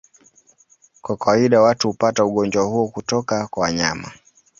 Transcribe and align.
Kwa 1.01 1.17
kawaida 1.17 1.61
watu 1.61 1.87
hupata 1.87 2.25
ugonjwa 2.25 2.63
huo 2.63 2.87
kutoka 2.87 3.47
kwa 3.47 3.63
wanyama. 3.63 4.11